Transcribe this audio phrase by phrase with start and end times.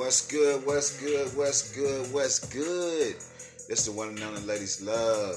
[0.00, 0.64] What's good?
[0.64, 1.28] What's good?
[1.36, 2.10] What's good?
[2.10, 3.16] What's good?
[3.68, 5.36] It's the one and only Ladies Love.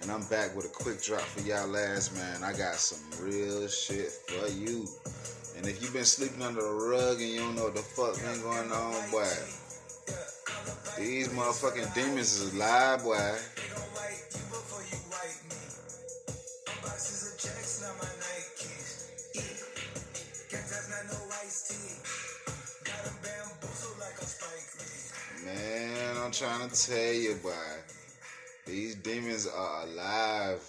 [0.00, 2.42] And I'm back with a quick drop for y'all last man.
[2.42, 4.88] I got some real shit for you.
[5.58, 8.16] And if you've been sleeping under a rug and you don't know what the fuck
[8.16, 9.28] been going on, boy.
[10.96, 13.36] These motherfucking demons is alive, boy.
[26.32, 27.50] I'm trying to tell you, boy.
[28.66, 30.66] These demons are alive.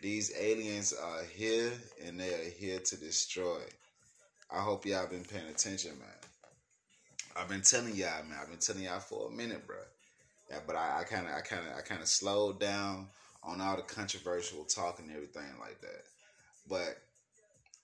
[0.00, 1.72] These aliens are here
[2.06, 3.60] and they are here to destroy.
[4.50, 6.08] I hope y'all been paying attention, man.
[7.36, 8.38] I've been telling y'all, man.
[8.40, 9.76] I've been telling y'all for a minute, bro.
[10.50, 13.08] Yeah, but I kind of, I kind of, I kind of slowed down
[13.42, 16.04] on all the controversial talk and everything like that.
[16.66, 16.96] But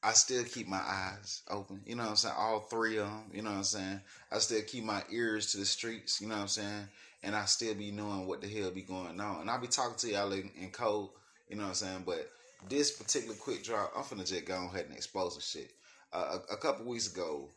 [0.04, 1.80] I still keep my eyes open.
[1.86, 2.34] You know what I'm saying?
[2.36, 3.22] All three of them.
[3.32, 4.00] You know what I'm saying?
[4.30, 6.20] I still keep my ears to the streets.
[6.20, 6.88] You know what I'm saying?
[7.22, 9.40] And I still be knowing what the hell be going on.
[9.40, 11.08] And I'll be talking to y'all in, in code.
[11.48, 12.02] You know what I'm saying?
[12.04, 12.30] But
[12.68, 15.70] this particular quick drop, I'm finna just go ahead and expose some shit.
[16.12, 17.48] Uh, a, a, couple weeks ago,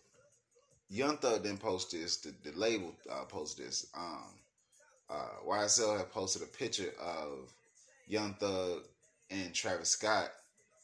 [0.89, 2.17] Young Thug didn't post this.
[2.17, 3.87] The, the label uh, posted this.
[3.95, 4.23] Um,
[5.09, 7.53] uh, YSL had posted a picture of
[8.07, 8.83] Young Thug
[9.29, 10.31] and Travis Scott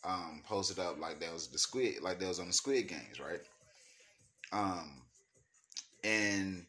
[0.05, 3.19] um, posted up like that was the squid, like that was on the Squid Games,
[3.19, 3.41] right?
[4.51, 5.01] Um,
[6.03, 6.65] and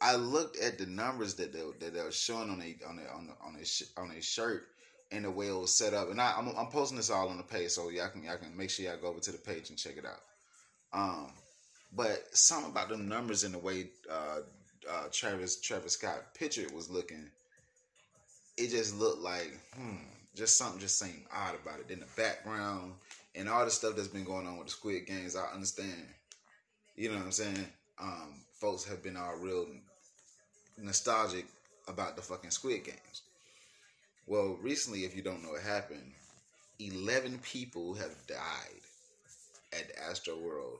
[0.00, 3.02] I looked at the numbers that they, that they were showing on a on a
[3.14, 4.66] on a, on a, on a shirt
[5.12, 6.10] and the way it was set up.
[6.10, 8.56] And I, I'm, I'm posting this all on the page, so y'all can y'all can
[8.56, 10.20] make sure y'all go over to the page and check it out.
[10.92, 11.32] Um,
[11.94, 14.40] but something about the numbers and the way uh,
[14.90, 17.30] uh, Travis Travis Scott picture was looking,
[18.56, 19.96] it just looked like hmm,
[20.34, 21.90] just something just seemed odd about it.
[21.90, 22.94] In the background
[23.34, 26.06] and all the stuff that's been going on with the Squid Games, I understand.
[26.96, 27.66] You know what I'm saying?
[28.00, 29.66] Um, folks have been all real
[30.78, 31.46] nostalgic
[31.88, 33.22] about the fucking Squid Games.
[34.26, 36.12] Well, recently, if you don't know what happened,
[36.78, 38.80] 11 people have died
[39.72, 40.78] at the Astroworld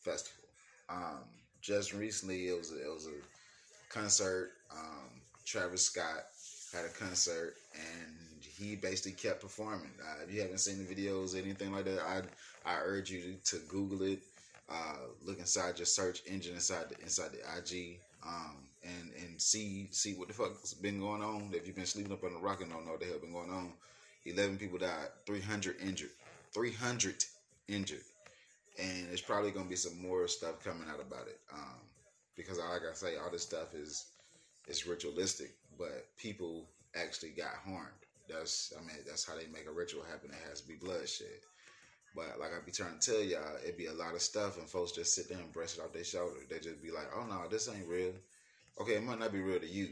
[0.00, 0.48] Festival.
[0.88, 1.24] Um,
[1.60, 4.52] just recently, it was a, it was a concert.
[4.70, 5.10] Um,
[5.44, 6.24] Travis Scott
[6.72, 9.90] had a concert, and he basically kept performing.
[10.00, 12.22] Uh, if you haven't seen the videos or anything like that, I
[12.70, 14.20] I urge you to, Google it.
[14.68, 17.98] Uh, look inside your search engine inside the inside the IG.
[18.26, 21.50] Um, and and see see what the fuck's been going on.
[21.52, 23.32] If you've been sleeping up on the rock and don't know what the hell been
[23.32, 23.72] going on,
[24.24, 26.10] eleven people died, three hundred injured,
[26.52, 27.24] three hundred
[27.68, 28.04] injured,
[28.78, 31.40] and there's probably gonna be some more stuff coming out about it.
[31.52, 31.80] Um,
[32.36, 34.06] because like I say, all this stuff is
[34.68, 38.03] is ritualistic, but people actually got harmed.
[38.28, 40.30] That's I mean that's how they make a ritual happen.
[40.30, 41.44] It has to be bloodshed.
[42.14, 44.68] But like I be trying to tell y'all, it be a lot of stuff, and
[44.68, 46.36] folks just sit there and brush it off their shoulder.
[46.48, 48.12] They just be like, "Oh no, this ain't real."
[48.80, 49.90] Okay, it might not be real to you,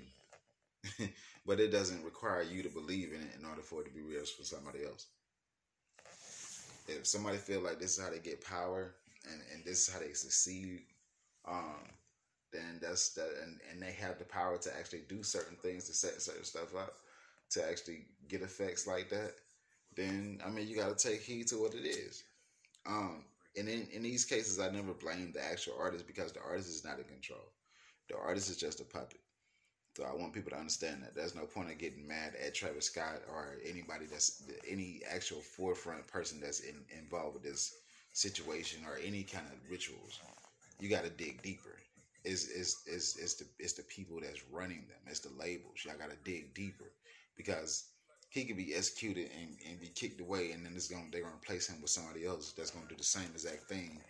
[1.47, 4.03] but it doesn't require you to believe in it in order for it to be
[4.03, 5.07] real for somebody else.
[6.89, 8.95] If somebody feel like this is how they get power
[9.31, 10.81] and, and this is how they succeed,
[11.47, 11.87] um,
[12.53, 15.95] then that's that, and, and they have the power to actually do certain things to
[15.95, 16.95] set certain stuff up
[17.53, 19.33] to actually get effects like that.
[19.97, 22.25] Then I mean, you got to take heed to what it is.
[22.87, 23.25] Um,
[23.57, 26.85] and in, in these cases, I never blame the actual artist because the artist is
[26.85, 27.53] not in control
[28.09, 29.21] the artist is just a puppet.
[29.97, 31.15] So I want people to understand that.
[31.15, 36.07] There's no point in getting mad at Travis Scott or anybody that's any actual forefront
[36.07, 37.75] person that's in, involved with this
[38.13, 40.21] situation or any kind of rituals.
[40.81, 41.79] You got to dig deeper.
[42.25, 44.99] Is is is the it's the people that's running them.
[45.09, 45.85] It's the labels.
[45.85, 46.93] Y'all got to dig deeper
[47.37, 47.85] because
[48.31, 51.35] he could be executed and, and be kicked away, and then it's going they're gonna
[51.35, 54.01] replace him with somebody else that's gonna do the same exact thing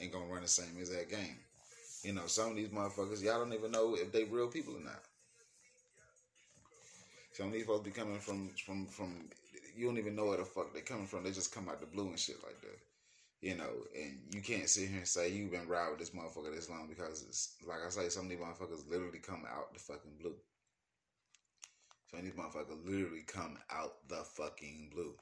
[0.00, 1.38] and gonna run the same exact game.
[2.02, 4.84] You know, some of these motherfuckers, y'all don't even know if they real people or
[4.84, 5.02] not.
[7.32, 9.28] Some of these folks be coming from from from
[9.76, 11.24] you don't even know where the fuck they coming from.
[11.24, 12.78] They just come out the blue and shit like that.
[13.40, 16.54] You know, and you can't sit here and say you've been riding with this motherfucker
[16.54, 19.80] this long because it's like I say, some of these motherfuckers literally come out the
[19.80, 20.34] fucking blue.
[22.14, 25.14] Some these motherfuckers literally come out the fucking blue.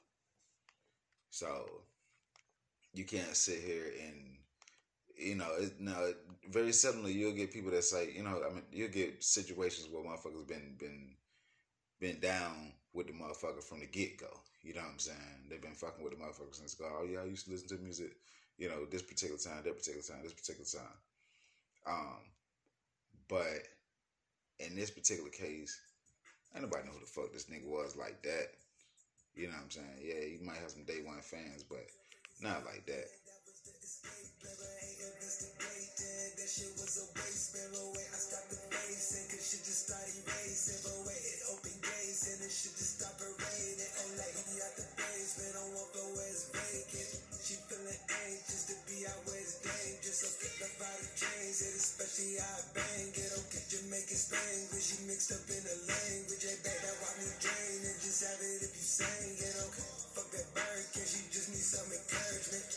[1.31, 1.83] So
[2.93, 4.37] you can't sit here and
[5.17, 6.12] you know, it, no,
[6.50, 10.03] very seldomly you'll get people that say, you know, I mean, you'll get situations where
[10.03, 11.15] motherfuckers been been
[12.00, 14.41] been down with the motherfucker from the get go.
[14.62, 15.47] You know what I'm saying?
[15.49, 16.87] They've been fucking with the motherfucker since go.
[16.91, 18.17] Oh yeah, I used to listen to music.
[18.59, 20.99] You know, this particular time, that particular time, this particular time.
[21.87, 22.21] Um,
[23.29, 23.62] but
[24.61, 25.79] in this particular case,
[26.62, 28.55] ain't nobody know who the fuck this nigga was like that.
[29.35, 29.99] You know what I'm saying?
[29.99, 31.82] Yeah, you might have some day one fans, but
[32.41, 33.11] not like that.
[61.82, 62.70] Some encouragement?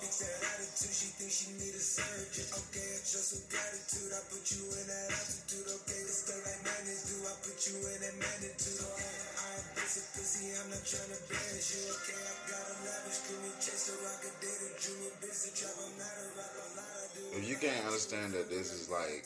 [0.00, 2.48] Fix attitude, she thinks she need a surgeon.
[2.52, 5.68] Okay, I show some gratitude, I put you in that altitude.
[5.76, 8.80] Okay, it's still like madness, do I put you in that magnitude?
[8.80, 11.84] Okay, I am pussy, pussy, I'm not trying to bash you.
[12.00, 14.32] Okay, I got a lavish, give me chase a rock a
[14.80, 15.76] junior busy trap.
[15.80, 17.40] I'm not a I.
[17.40, 19.24] If you can't understand that this is like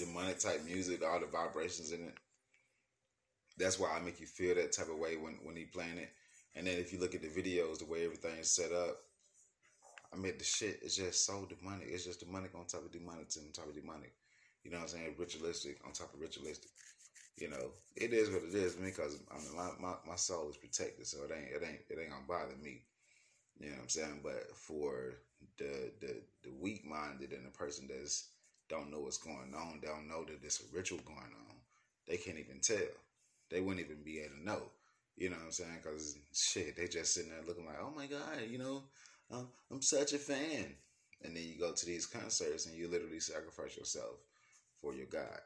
[0.00, 2.16] demonic type music, all the vibrations in it,
[3.56, 6.12] that's why I make you feel that type of way when when he playing it.
[6.56, 8.96] And then if you look at the videos, the way everything is set up,
[10.12, 11.88] I mean the shit is just so demonic.
[11.90, 14.12] It's just demonic on top of demonic on top of demonic.
[14.64, 15.14] You know what I'm saying?
[15.18, 16.70] Ritualistic on top of ritualistic.
[17.36, 20.48] You know, it is what it is me because I mean my, my, my soul
[20.48, 22.80] is protected, so it ain't it ain't it ain't gonna bother me.
[23.60, 24.20] You know what I'm saying?
[24.22, 25.14] But for
[25.58, 28.28] the the the weak minded and the person that's
[28.68, 31.56] don't know what's going on, don't know that there's a ritual going on,
[32.08, 32.78] they can't even tell.
[33.50, 34.62] They wouldn't even be able to know.
[35.16, 35.78] You know what I'm saying?
[35.82, 38.82] Because shit, they just sitting there looking like, oh my god, you know,
[39.30, 40.66] um, I'm such a fan.
[41.24, 44.16] And then you go to these concerts and you literally sacrifice yourself
[44.82, 45.40] for your God,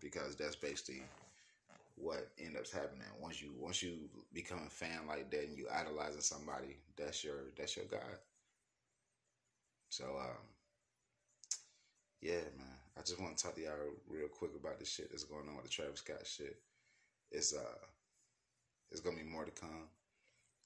[0.00, 1.02] because that's basically
[1.94, 3.94] what ends up happening once you once you
[4.34, 6.76] become a fan like that and you idolizing somebody.
[6.96, 8.18] That's your that's your God.
[9.90, 10.42] So um,
[12.20, 12.66] yeah, man.
[12.98, 13.72] I just want to talk to y'all
[14.08, 16.56] real quick about the shit that's going on with the Travis Scott shit.
[17.30, 17.78] It's uh,
[18.92, 19.88] it's gonna be more to come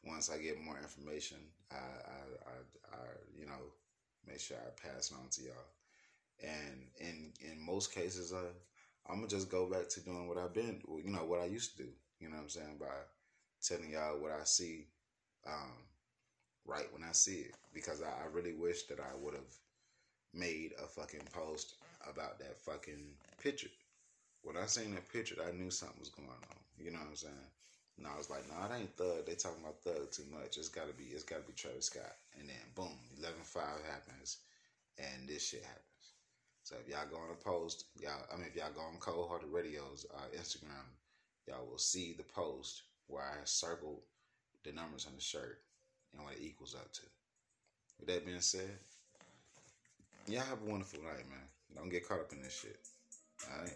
[0.05, 1.39] once I get more information,
[1.73, 2.21] I, I,
[2.51, 3.07] I, I,
[3.39, 3.61] you know,
[4.27, 5.71] make sure I pass it on to y'all.
[6.43, 8.53] And in in most cases, uh,
[9.09, 11.77] I'm gonna just go back to doing what I've been, you know, what I used
[11.77, 11.91] to do.
[12.21, 12.87] You know what I'm saying by
[13.63, 14.87] telling y'all what I see,
[15.47, 15.73] um,
[16.67, 17.55] right when I see it.
[17.75, 19.55] Because I, I really wish that I would have
[20.35, 21.77] made a fucking post
[22.11, 23.71] about that fucking picture.
[24.43, 26.59] When I seen that picture, I knew something was going on.
[26.79, 27.35] You know what I'm saying?
[27.99, 29.25] And I was like, no, nah, it ain't Thug.
[29.25, 30.59] They talking about Thug too much.
[30.59, 32.17] It's gotta be, it's gotta be Travis Scott.
[32.39, 34.39] And then boom, 11-5 happens,
[34.99, 35.87] and this shit happens.
[36.63, 39.31] So if y'all go on a post, y'all, I mean, if y'all go on Cold
[39.31, 40.85] Hearted Radio's uh, Instagram,
[41.47, 44.01] y'all will see the post where I circled
[44.65, 45.61] the numbers on the shirt
[46.13, 47.03] and what it equals up to.
[48.01, 48.79] With that being said,
[50.27, 51.47] y'all have a wonderful night, man.
[51.75, 52.79] Don't get caught up in this shit.
[53.45, 53.73] All right.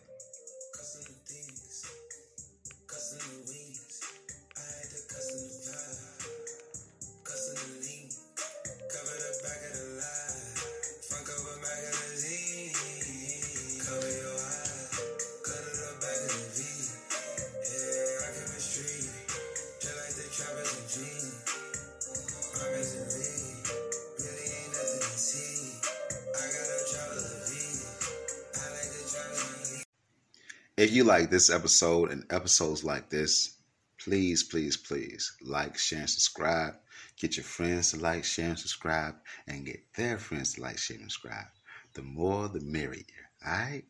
[30.80, 33.54] If you like this episode and episodes like this,
[34.02, 36.72] please, please, please like, share, and subscribe.
[37.18, 40.96] Get your friends to like, share, and subscribe, and get their friends to like, share,
[40.96, 41.48] and subscribe.
[41.92, 43.04] The more, the merrier.
[43.46, 43.84] All right?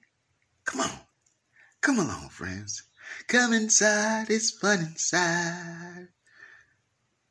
[0.65, 0.91] Come on.
[1.81, 2.83] Come along, friends.
[3.29, 4.27] Come inside.
[4.29, 6.09] It's fun inside.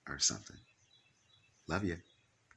[0.07, 0.55] Or something.
[1.67, 1.97] Love you.